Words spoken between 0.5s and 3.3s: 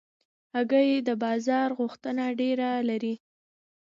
هګۍ د بازار غوښتنه ډېره لري.